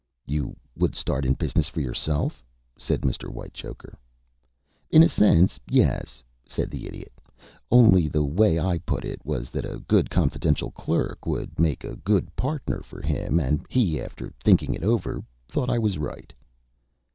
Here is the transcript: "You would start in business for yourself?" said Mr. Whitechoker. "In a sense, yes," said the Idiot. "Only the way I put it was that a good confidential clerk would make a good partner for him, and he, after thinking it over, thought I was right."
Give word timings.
"You 0.25 0.55
would 0.75 0.95
start 0.95 1.25
in 1.25 1.35
business 1.35 1.69
for 1.69 1.79
yourself?" 1.79 2.43
said 2.75 3.01
Mr. 3.01 3.29
Whitechoker. 3.29 3.99
"In 4.89 5.03
a 5.03 5.07
sense, 5.07 5.59
yes," 5.69 6.23
said 6.43 6.71
the 6.71 6.87
Idiot. 6.87 7.13
"Only 7.69 8.07
the 8.07 8.23
way 8.23 8.59
I 8.59 8.79
put 8.79 9.05
it 9.05 9.23
was 9.23 9.51
that 9.51 9.63
a 9.63 9.83
good 9.87 10.09
confidential 10.09 10.71
clerk 10.71 11.27
would 11.27 11.59
make 11.59 11.83
a 11.83 11.97
good 11.97 12.35
partner 12.35 12.81
for 12.81 12.99
him, 13.03 13.39
and 13.39 13.63
he, 13.69 14.01
after 14.01 14.33
thinking 14.39 14.73
it 14.73 14.83
over, 14.83 15.23
thought 15.47 15.69
I 15.69 15.77
was 15.77 15.99
right." 15.99 16.33